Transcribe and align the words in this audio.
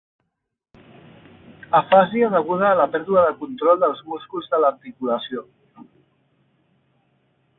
Afàsia 1.79 2.29
deguda 2.35 2.65
a 2.69 2.79
la 2.79 2.87
pèrdua 2.95 3.25
de 3.27 3.35
control 3.43 3.79
dels 3.85 4.01
músculs 4.13 4.49
de 4.55 4.61
l'articulació. 4.63 5.47